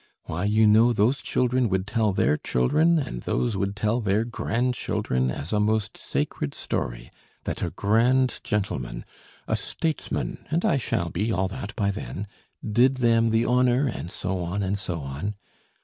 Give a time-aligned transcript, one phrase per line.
[0.23, 5.29] Why you know those children would tell their children, and those would tell their grandchildren
[5.29, 7.11] as a most sacred story
[7.43, 9.05] that a grand gentleman,
[9.47, 12.25] a statesman (and I shall be all that by then)
[12.67, 15.35] did them the honour, and so on, and so on.